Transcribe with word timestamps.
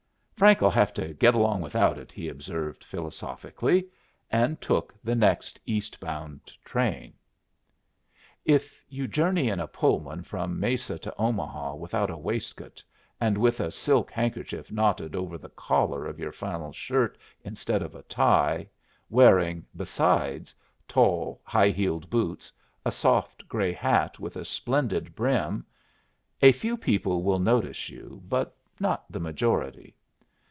"Frank'll 0.41 0.71
have 0.71 0.91
to 0.95 1.13
get 1.13 1.35
along 1.35 1.61
without 1.61 1.99
it," 1.99 2.11
he 2.11 2.27
observed, 2.27 2.83
philosophically, 2.83 3.85
and 4.31 4.59
took 4.59 4.91
the 5.03 5.13
next 5.13 5.59
eastbound 5.67 6.47
train. 6.65 7.13
If 8.43 8.83
you 8.89 9.07
journey 9.07 9.49
in 9.49 9.59
a 9.59 9.67
Pullman 9.67 10.23
from 10.23 10.59
Mesa 10.59 10.97
to 10.97 11.15
Omaha 11.15 11.75
without 11.75 12.09
a 12.09 12.17
waistcoat, 12.17 12.81
and 13.19 13.37
with 13.37 13.59
a 13.59 13.69
silk 13.69 14.09
handkerchief 14.09 14.71
knotted 14.71 15.15
over 15.15 15.37
the 15.37 15.47
collar 15.49 16.07
of 16.07 16.17
your 16.17 16.31
flannel 16.31 16.71
shirt 16.73 17.19
instead 17.43 17.83
of 17.83 17.93
a 17.93 18.01
tie, 18.01 18.67
wearing, 19.11 19.63
besides, 19.75 20.55
tall, 20.87 21.39
high 21.43 21.69
heeled 21.69 22.09
boots, 22.09 22.51
a 22.83 22.91
soft, 22.91 23.47
gray 23.47 23.73
hat 23.73 24.19
with 24.19 24.35
a 24.35 24.43
splendid 24.43 25.13
brim, 25.13 25.63
a 26.41 26.51
few 26.51 26.77
people 26.77 27.21
will 27.21 27.37
notice 27.37 27.89
you, 27.89 28.23
but 28.27 28.55
not 28.79 29.05
the 29.07 29.19
majority. 29.19 29.93